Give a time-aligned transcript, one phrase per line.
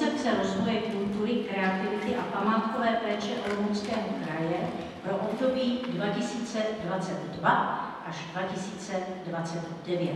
[0.00, 4.68] Koncepce rozvoje kultury, kreativity a památkové péče Olomouckého kraje
[5.02, 7.50] pro období 2022
[8.08, 10.10] až 2029.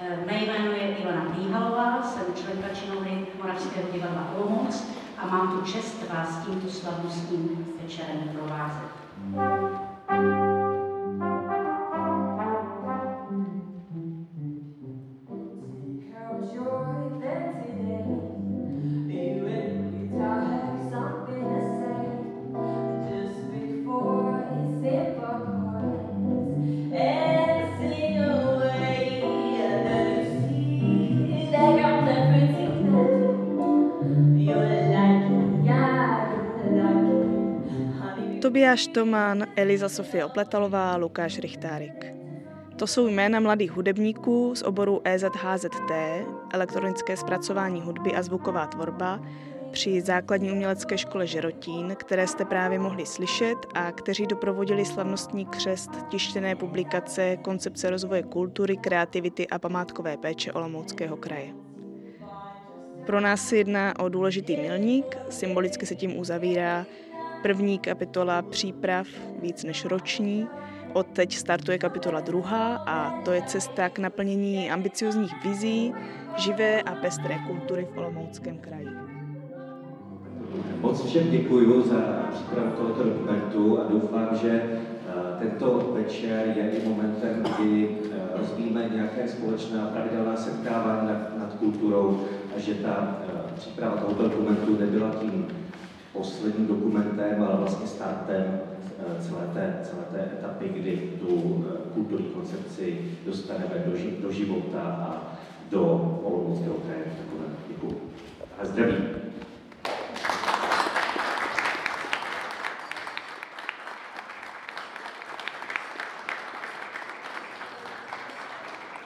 [0.00, 4.84] Eh, Mé jméno je Ivana Míhalová, jsem členka činohry Moravského divadla Olomouc
[5.18, 9.83] a mám tu čest vás tímto slavnostním večerem provázet.
[38.74, 42.14] Tobiáš Tomán, Eliza Sofie Opletalová, Lukáš Richtárik.
[42.76, 45.90] To jsou jména mladých hudebníků z oboru EZHZT,
[46.52, 49.20] elektronické zpracování hudby a zvuková tvorba,
[49.70, 55.90] při základní umělecké škole Žerotín, které jste právě mohli slyšet a kteří doprovodili slavnostní křest
[56.08, 61.54] tištěné publikace Koncepce rozvoje kultury, kreativity a památkové péče Olomouckého kraje.
[63.06, 66.86] Pro nás se jedná o důležitý milník, symbolicky se tím uzavírá
[67.44, 69.06] první kapitola příprav,
[69.42, 70.48] víc než roční.
[70.92, 75.94] Od teď startuje kapitola druhá a to je cesta k naplnění ambiciozních vizí,
[76.36, 78.88] živé a pestré kultury v Olomouckém kraji.
[80.80, 86.88] Moc všem děkuji za přípravu tohoto dokumentu a doufám, že eh, tento večer je i
[86.88, 92.20] momentem, kdy eh, rozvíjíme nějaké společné a pravidelná setkávání nad, nad kulturou
[92.56, 95.46] a že ta eh, příprava tohoto dokumentu nebyla tím
[96.14, 98.60] posledním dokumentem, ale vlastně startem
[98.98, 104.32] eh, celé té, celé té etapy, kdy tu eh, kulturní koncepci dostaneme do, ži, do
[104.32, 105.38] života a
[105.70, 105.82] do
[106.24, 107.04] Olomouckého kraje.
[107.04, 108.10] Takové děkuji.
[108.58, 108.94] A zdraví.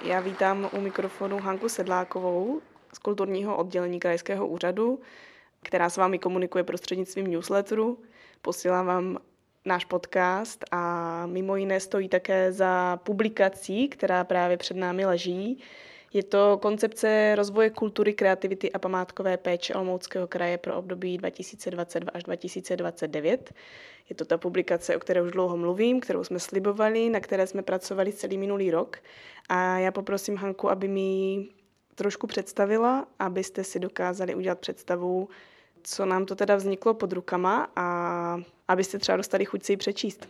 [0.03, 2.61] Já vítám u mikrofonu Hanku Sedlákovou
[2.93, 4.99] z kulturního oddělení Krajského úřadu,
[5.63, 8.03] která s vámi komunikuje prostřednictvím newsletteru.
[8.43, 9.19] Posílám vám
[9.65, 15.63] náš podcast a mimo jiné stojí také za publikací, která právě před námi leží.
[16.13, 22.25] Je to koncepce rozvoje kultury, kreativity a památkové péče Olomouckého kraje pro období 2022 až
[22.25, 23.55] 2029.
[24.09, 27.63] Je to ta publikace, o které už dlouho mluvím, kterou jsme slibovali, na které jsme
[27.63, 28.97] pracovali celý minulý rok.
[29.49, 31.49] A já poprosím Hanku, aby mi
[31.99, 35.29] trošku představila, abyste si dokázali udělat představu,
[35.83, 40.29] co nám to teda vzniklo pod rukama a abyste třeba dostali chuť si ji přečíst.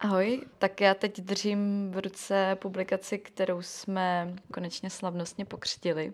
[0.00, 6.12] Ahoj, tak já teď držím v ruce publikaci, kterou jsme konečně slavnostně pokřtili.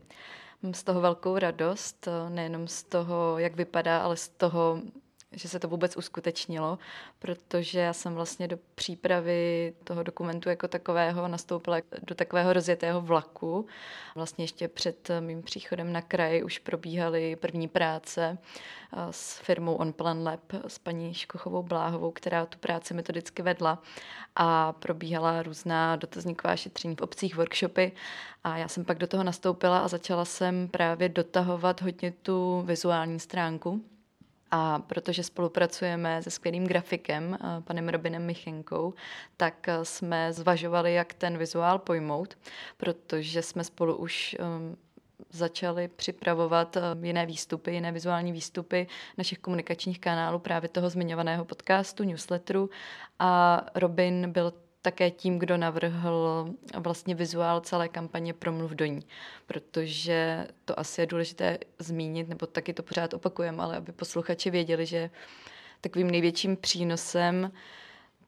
[0.63, 4.81] Mám z toho velkou radost, nejenom z toho, jak vypadá, ale z toho,
[5.37, 6.79] že se to vůbec uskutečnilo,
[7.19, 13.67] protože já jsem vlastně do přípravy toho dokumentu jako takového nastoupila do takového rozjetého vlaku.
[14.15, 18.39] Vlastně ještě před mým příchodem na kraj už probíhaly první práce
[19.11, 23.83] s firmou On Plan Lab s paní Škochovou Bláhovou, která tu práci metodicky vedla
[24.37, 27.93] a probíhala různá dotazníková šetření v obcích, workshopy
[28.45, 33.21] a já jsem pak do toho nastoupila a začala jsem právě dotahovat hodně tu vizuální
[33.21, 33.85] stránku
[34.57, 38.95] a protože spolupracujeme se skvělým grafikem, eh, panem Robinem Michenkou,
[39.37, 42.39] tak eh, jsme zvažovali, jak ten vizuál pojmout,
[42.77, 44.77] protože jsme spolu už um,
[45.31, 48.87] začali připravovat jiné výstupy, jiné vizuální výstupy
[49.19, 52.71] našich komunikačních kanálů, právě toho zmiňovaného podcastu, newsletteru.
[53.19, 54.53] A Robin byl
[54.85, 56.49] také tím, kdo navrhl
[56.79, 59.01] vlastně vizuál celé kampaně Promluv do ní,
[59.47, 64.87] protože to asi je důležité zmínit, nebo taky to pořád opakujeme, ale aby posluchači věděli,
[64.87, 65.11] že
[65.81, 67.53] takovým největším přínosem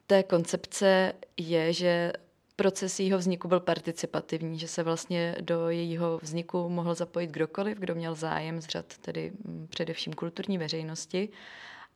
[0.07, 2.13] té koncepce je, že
[2.55, 7.95] proces jejího vzniku byl participativní, že se vlastně do jejího vzniku mohl zapojit kdokoliv, kdo
[7.95, 9.31] měl zájem z řad tedy
[9.69, 11.29] především kulturní veřejnosti.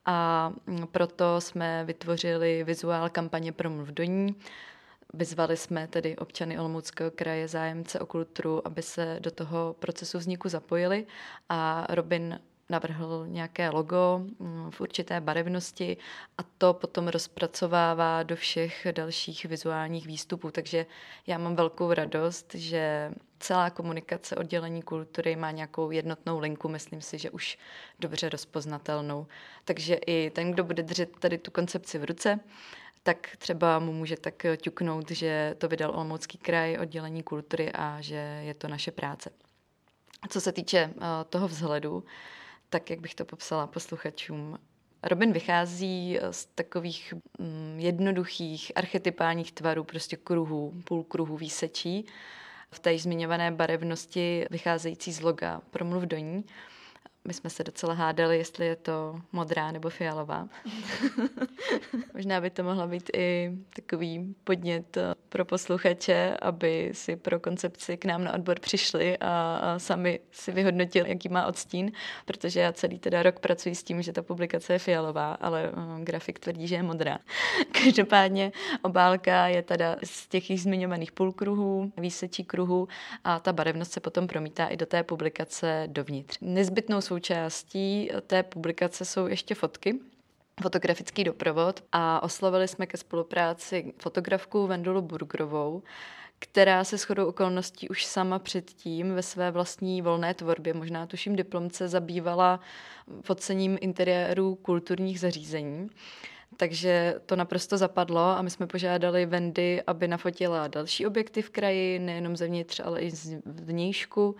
[0.05, 0.51] A
[0.91, 4.35] proto jsme vytvořili vizuál kampaně Promluv do ní.
[5.13, 10.49] Vyzvali jsme tedy občany Olomouckého kraje, zájemce o kulturu, aby se do toho procesu vzniku
[10.49, 11.05] zapojili
[11.49, 12.39] a Robin
[12.69, 15.97] navrhl nějaké logo mm, v určité barevnosti
[16.37, 20.51] a to potom rozpracovává do všech dalších vizuálních výstupů.
[20.51, 20.85] Takže
[21.27, 27.17] já mám velkou radost, že celá komunikace oddělení kultury má nějakou jednotnou linku, myslím si,
[27.17, 27.57] že už
[27.99, 29.27] dobře rozpoznatelnou.
[29.65, 32.39] Takže i ten, kdo bude držet tady tu koncepci v ruce,
[33.03, 38.41] tak třeba mu může tak ťuknout, že to vydal Olomoucký kraj, oddělení kultury a že
[38.45, 39.29] je to naše práce.
[40.29, 42.03] Co se týče uh, toho vzhledu,
[42.69, 44.57] tak jak bych to popsala posluchačům,
[45.03, 52.05] Robin vychází z takových mm, jednoduchých archetypálních tvarů, prostě kruhů, půlkruhů výsečí,
[52.75, 56.45] v té zmiňované barevnosti vycházející z loga Promluv do ní.
[57.27, 60.47] My jsme se docela hádali, jestli je to modrá nebo fialová.
[62.13, 67.97] Možná by to mohla být i takový podnět eh, pro posluchače, aby si pro koncepci
[67.97, 71.91] k nám na odbor přišli a, sami si vyhodnotili, jaký má odstín,
[72.25, 76.03] protože já celý teda rok pracuji s tím, že ta publikace je fialová, ale uh,
[76.03, 77.19] grafik tvrdí, že je modrá.
[77.83, 78.51] Každopádně
[78.81, 82.87] obálka je teda z těch již zmiňovaných půlkruhů, výsečí kruhů
[83.23, 86.37] a ta barevnost se potom promítá i do té publikace dovnitř.
[86.41, 89.99] Nezbytnou součástí té publikace jsou ještě fotky,
[90.61, 95.83] fotografický doprovod a oslovili jsme ke spolupráci fotografku Vendulu Burgrovou,
[96.39, 101.87] která se shodou okolností už sama předtím ve své vlastní volné tvorbě, možná tuším diplomce,
[101.87, 102.59] zabývala
[103.21, 105.89] focením interiérů kulturních zařízení.
[106.57, 111.99] Takže to naprosto zapadlo a my jsme požádali Vendy, aby nafotila další objekty v kraji,
[111.99, 114.35] nejenom zevnitř, ale i z vnějšku.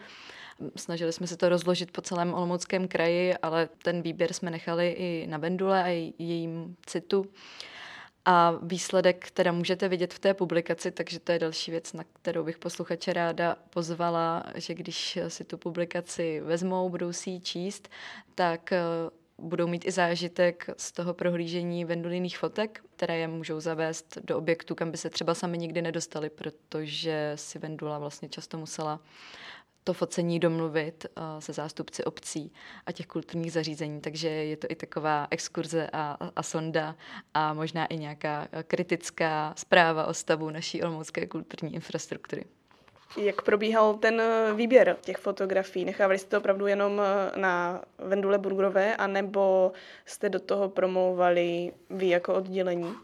[0.75, 5.27] Snažili jsme se to rozložit po celém Olomouckém kraji, ale ten výběr jsme nechali i
[5.27, 5.87] na Vendule a
[6.19, 7.25] jejím citu.
[8.25, 12.43] A výsledek teda můžete vidět v té publikaci, takže to je další věc, na kterou
[12.43, 17.89] bych posluchače ráda pozvala, že když si tu publikaci vezmou, budou si ji číst,
[18.35, 18.79] tak eh,
[19.37, 24.75] budou mít i zážitek z toho prohlížení venduliných fotek, které je můžou zavést do objektu,
[24.75, 28.99] kam by se třeba sami nikdy nedostali, protože si Vendula vlastně často musela
[29.83, 32.53] to focení domluvit uh, se zástupci obcí
[32.85, 36.95] a těch kulturních zařízení, takže je to i taková exkurze a, a sonda
[37.33, 42.45] a možná i nějaká kritická zpráva o stavu naší olomoucké kulturní infrastruktury.
[43.17, 44.21] Jak probíhal ten
[44.55, 45.85] výběr těch fotografií?
[45.85, 47.01] Nechávali jste to opravdu jenom
[47.35, 49.71] na Vendule Burgrové, anebo
[50.05, 52.95] jste do toho promlouvali vy jako oddělení?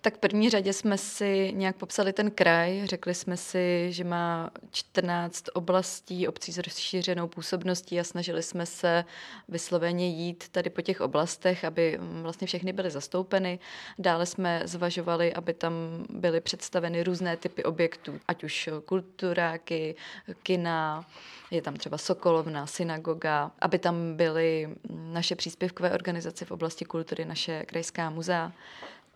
[0.00, 4.50] Tak v první řadě jsme si nějak popsali ten kraj, řekli jsme si, že má
[4.70, 9.04] 14 oblastí, obcí s rozšířenou působností a snažili jsme se
[9.48, 13.58] vysloveně jít tady po těch oblastech, aby vlastně všechny byly zastoupeny.
[13.98, 15.72] Dále jsme zvažovali, aby tam
[16.10, 19.96] byly představeny různé typy objektů, ať už kulturáky,
[20.42, 21.06] kina,
[21.50, 27.64] je tam třeba Sokolovna, synagoga, aby tam byly naše příspěvkové organizace v oblasti kultury, naše
[27.64, 28.52] krajská muzea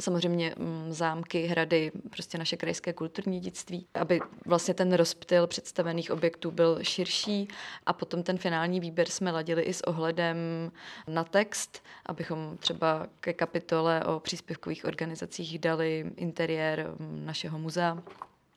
[0.00, 6.50] samozřejmě mm, zámky, hrady, prostě naše krajské kulturní dědictví, aby vlastně ten rozptyl představených objektů
[6.50, 7.48] byl širší
[7.86, 10.36] a potom ten finální výběr jsme ladili i s ohledem
[11.08, 18.02] na text, abychom třeba ke kapitole o příspěvkových organizacích dali interiér mm, našeho muzea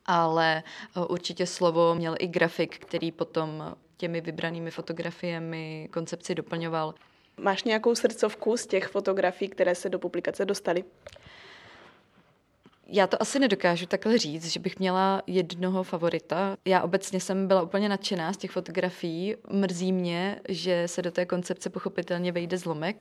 [0.06, 0.62] ale
[0.96, 6.94] eh, určitě slovo měl i grafik, který potom těmi vybranými fotografiemi koncepci doplňoval.
[7.40, 10.84] Máš nějakou srdcovku z těch fotografií, které se do publikace dostaly?
[12.86, 16.56] Já to asi nedokážu takhle říct, že bych měla jednoho favorita.
[16.64, 19.36] Já obecně jsem byla úplně nadšená z těch fotografií.
[19.50, 22.96] Mrzí mě, že se do té koncepce pochopitelně vejde zlomek.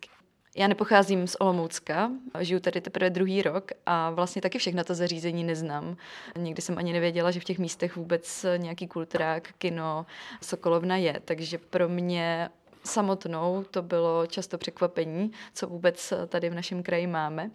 [0.56, 5.44] Já nepocházím z Olomoucka, žiju tady teprve druhý rok a vlastně taky všechna to zařízení
[5.44, 5.98] neznám.
[6.38, 10.06] Nikdy jsem ani nevěděla, že v těch místech vůbec nějaký kulturák, kino,
[10.42, 12.50] Sokolovna je, takže pro mě
[12.84, 17.52] samotnou to bylo často překvapení, co vůbec tady v našem kraji máme.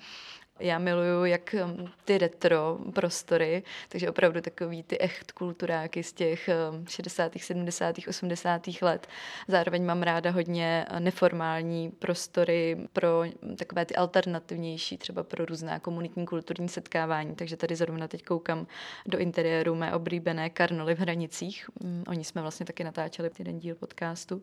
[0.60, 6.48] Já miluju jak um, ty retro prostory, takže opravdu takový ty echt kulturáky z těch
[6.88, 8.62] 60., 70., 80.
[8.82, 9.06] let.
[9.48, 13.22] Zároveň mám ráda hodně neformální prostory pro
[13.58, 17.34] takové ty alternativnější, třeba pro různá komunitní kulturní setkávání.
[17.34, 18.66] Takže tady zrovna teď koukám
[19.06, 21.70] do interiéru mé oblíbené Karnoly v Hranicích.
[21.80, 24.42] Mm, oni jsme vlastně taky natáčeli jeden díl podcastu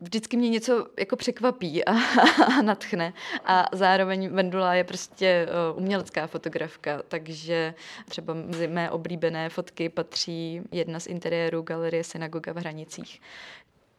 [0.00, 1.92] vždycky mě něco jako překvapí a,
[2.58, 3.12] a natchne.
[3.44, 7.74] A zároveň Vendula je prostě uh, umělecká fotografka, takže
[8.08, 13.20] třeba mezi mé oblíbené fotky patří jedna z interiérů galerie Synagoga v Hranicích.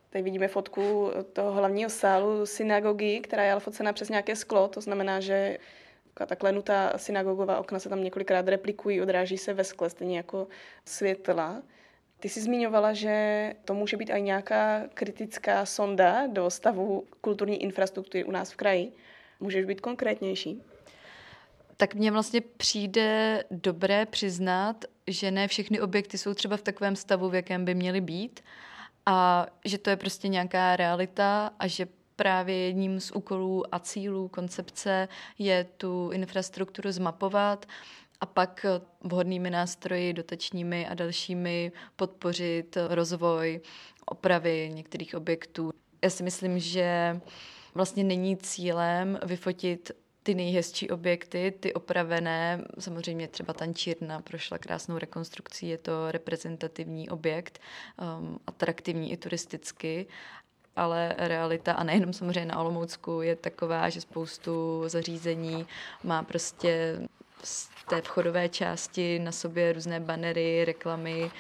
[0.10, 5.20] Tady vidíme fotku toho hlavního sálu synagogy, která je ale přes nějaké sklo, to znamená,
[5.20, 5.58] že
[6.26, 10.48] ta klenutá synagogová okna se tam několikrát replikují, odráží se ve skle, stejně jako
[10.86, 11.62] světla.
[12.20, 18.24] Ty jsi zmiňovala, že to může být i nějaká kritická sonda do stavu kulturní infrastruktury
[18.24, 18.92] u nás v kraji.
[19.40, 20.62] Můžeš být konkrétnější?
[21.78, 27.30] Tak mně vlastně přijde dobré přiznat, že ne všechny objekty jsou třeba v takovém stavu,
[27.30, 28.40] v jakém by měly být
[29.06, 34.28] a že to je prostě nějaká realita a že právě jedním z úkolů a cílů
[34.28, 35.08] koncepce
[35.40, 37.66] je tu infrastrukturu zmapovat
[38.22, 38.66] a pak
[39.04, 43.62] vhodnými nástroji, dotačními a dalšími podpořit rozvoj,
[44.06, 45.72] opravy některých objektů.
[46.04, 47.20] Já si myslím, že
[47.74, 49.92] vlastně není cílem vyfotit
[50.24, 57.60] ty nejhezčí objekty, ty opravené, samozřejmě třeba tančírna prošla krásnou rekonstrukcí, je to reprezentativní objekt,
[58.20, 60.08] um, atraktivní i turisticky,
[60.76, 65.68] ale realita, a nejenom samozřejmě na Olomoucku, je taková, že spoustu zařízení
[66.04, 67.00] má prostě
[67.44, 71.32] z té vchodové části na sobě různé banery, reklamy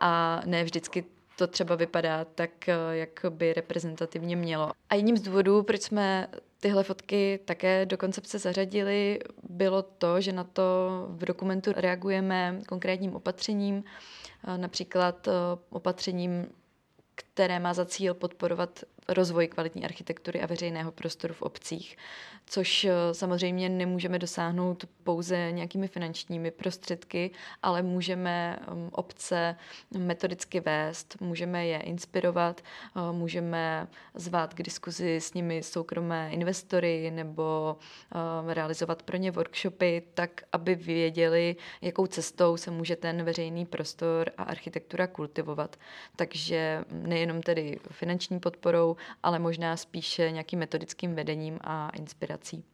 [0.00, 1.04] a ne vždycky
[1.36, 2.50] to třeba vypadá tak,
[2.90, 4.70] jak by reprezentativně mělo.
[4.90, 6.28] A jedním z důvodů, proč jsme
[6.60, 9.18] tyhle fotky také do koncepce zařadili,
[9.48, 10.62] bylo to, že na to
[11.08, 13.84] v dokumentu reagujeme konkrétním opatřením,
[14.56, 15.28] například
[15.70, 16.46] opatřením
[17.38, 21.96] které má za cíl podporovat rozvoj kvalitní architektury a veřejného prostoru v obcích,
[22.46, 27.30] což eh, samozřejmě nemůžeme dosáhnout pouze nějakými finančními prostředky,
[27.62, 29.56] ale můžeme mm, obce
[29.98, 32.60] metodicky vést, můžeme je inspirovat,
[32.96, 37.76] eh, můžeme zvát k diskuzi s nimi soukromé investory nebo
[38.50, 44.30] eh, realizovat pro ně workshopy, tak aby věděli, jakou cestou se může ten veřejný prostor
[44.36, 45.76] a architektura kultivovat.
[46.16, 46.84] Takže
[47.28, 52.64] nejenom tedy finanční podporou, ale možná spíše nějakým metodickým vedením a inspirací.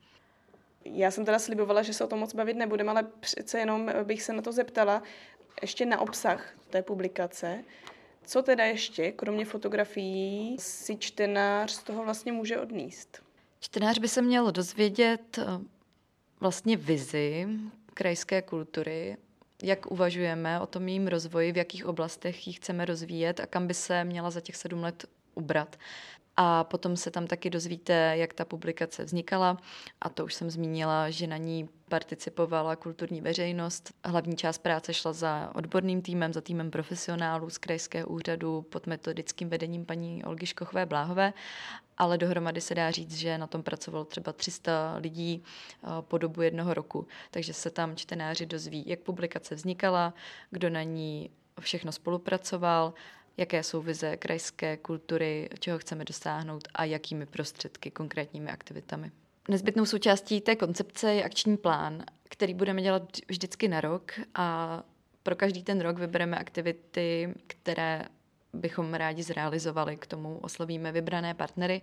[0.84, 4.22] Já jsem teda slibovala, že se o tom moc bavit nebudeme, ale přece jenom bych
[4.22, 5.02] se na to zeptala
[5.62, 7.64] ještě na obsah té publikace.
[8.26, 13.22] Co teda ještě, kromě fotografií, si čtenář z toho vlastně může odníst?
[13.60, 15.44] Čtenář by se měl dozvědět eh,
[16.40, 17.48] vlastně vizi
[17.94, 19.16] krajské kultury,
[19.62, 23.74] jak uvažujeme o tom jejím rozvoji, v jakých oblastech ji chceme rozvíjet a kam by
[23.74, 25.76] se měla za těch sedm let ubrat.
[26.36, 29.56] A potom se tam taky dozvíte, jak ta publikace vznikala.
[30.00, 33.92] A to už jsem zmínila, že na ní participovala kulturní veřejnost.
[34.04, 39.48] Hlavní část práce šla za odborným týmem, za týmem profesionálů z krajského úřadu pod metodickým
[39.48, 41.32] vedením paní Olgy Škochové Bláhové,
[41.98, 46.42] ale dohromady se dá říct, že na tom pracovalo třeba 300 lidí eh, po dobu
[46.42, 47.06] jednoho roku.
[47.30, 50.14] Takže se tam čtenáři dozví, jak publikace vznikala,
[50.50, 52.94] kdo na ní všechno spolupracoval,
[53.36, 59.10] jaké jsou vize krajské kultury, čeho chceme dosáhnout a jakými prostředky, konkrétními aktivitami.
[59.48, 64.82] Nezbytnou součástí té koncepce je akční plán, který budeme dělat vždycky na rok a
[65.22, 68.04] pro každý ten rok vybereme aktivity, které
[68.54, 69.96] bychom rádi zrealizovali.
[69.96, 71.82] K tomu oslovíme vybrané partnery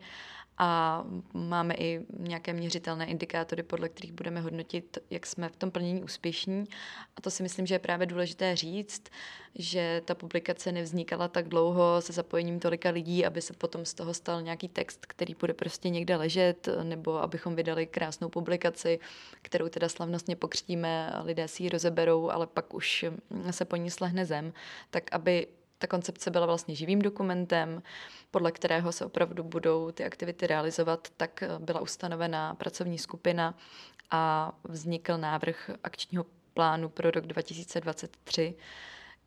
[0.58, 6.04] a máme i nějaké měřitelné indikátory, podle kterých budeme hodnotit, jak jsme v tom plnění
[6.04, 6.64] úspěšní.
[7.16, 9.04] A to si myslím, že je právě důležité říct,
[9.56, 14.14] že ta publikace nevznikala tak dlouho se zapojením tolika lidí, aby se potom z toho
[14.14, 19.00] stal nějaký text, který bude prostě někde ležet, nebo abychom vydali krásnou publikaci,
[19.42, 23.06] kterou teda slavnostně pokřtíme, lidé si ji rozeberou, ale pak už
[23.52, 24.54] se po ní slehne zem,
[24.90, 25.48] tak aby
[25.82, 27.84] ta koncepce byla vlastně živým dokumentem,
[28.32, 33.58] podle kterého se opravdu budou ty aktivity realizovat, tak byla ustanovena pracovní skupina
[34.12, 38.56] a vznikl návrh akčního plánu pro rok 2023,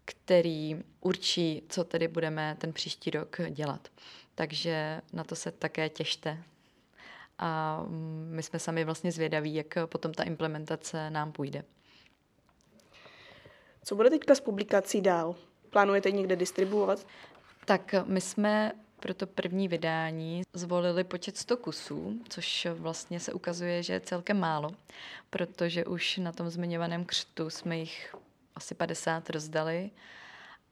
[0.04, 3.88] který určí, co tedy budeme ten příští rok dělat.
[4.34, 6.42] Takže na to se také těšte.
[7.38, 7.82] A
[8.30, 11.64] my jsme sami vlastně zvědaví, jak potom ta implementace nám půjde.
[13.84, 15.34] Co bude teďka s publikací dál?
[15.74, 17.06] Plánujete někde distribuovat?
[17.64, 23.82] Tak my jsme pro to první vydání zvolili počet 100 kusů, což vlastně se ukazuje,
[23.82, 24.70] že je celkem málo,
[25.30, 28.14] protože už na tom zmiňovaném křtu jsme jich
[28.54, 29.90] asi 50 rozdali.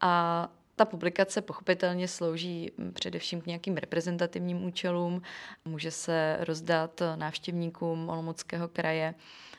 [0.00, 5.22] A ta publikace pochopitelně slouží především k nějakým reprezentativním účelům,
[5.64, 9.14] může se rozdat návštěvníkům Olomouckého kraje,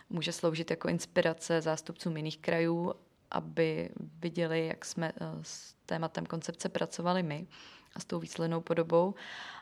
[0.10, 2.94] může sloužit jako inspirace zástupcům jiných krajů
[3.34, 7.48] aby viděli, jak jsme eh, s tématem koncepce pracovali my
[7.96, 9.16] a s tou výslednou podobou.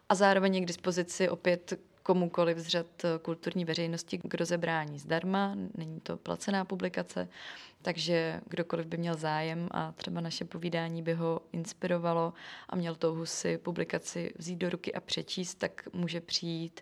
[0.10, 5.56] A zároveň je k dispozici opět komukoliv z řad eh, kulturní veřejnosti k rozebrání zdarma,
[5.78, 7.28] není to placená publikace,
[7.82, 12.34] takže kdokoliv by měl zájem a třeba naše povídání by ho inspirovalo
[12.70, 16.82] a měl touhu si publikaci vzít do ruky a přečíst, tak může přijít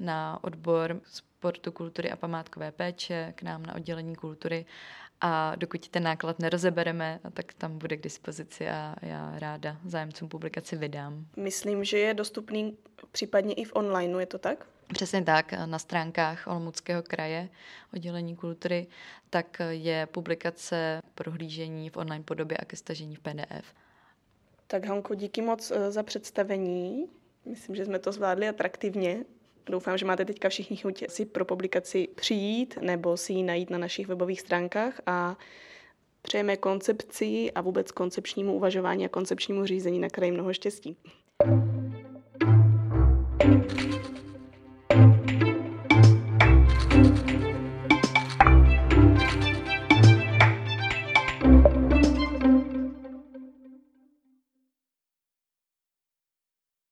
[0.00, 4.66] na odbor sportu, kultury a památkové péče, k nám na oddělení kultury
[5.22, 10.76] a dokud ten náklad nerozebereme, tak tam bude k dispozici a já ráda zájemcům publikaci
[10.76, 11.26] vydám.
[11.36, 12.76] Myslím, že je dostupný
[13.12, 14.66] případně i v onlineu, je to tak?
[14.92, 17.48] Přesně tak, na stránkách Olomouckého kraje
[17.94, 18.86] oddělení kultury,
[19.30, 23.74] tak je publikace prohlížení v online podobě a ke stažení v PDF.
[24.66, 27.06] Tak Hanko, díky moc eh, za představení.
[27.44, 29.24] Myslím, že jsme to zvládli atraktivně.
[29.66, 33.78] Doufám, že máte teďka všichni chuť si pro publikaci přijít nebo si ji najít na
[33.78, 35.36] našich webových stránkách a
[36.22, 40.96] přejeme koncepci a vůbec koncepčnímu uvažování a koncepčnímu řízení na kraji mnoho štěstí.
[43.42, 43.91] thank you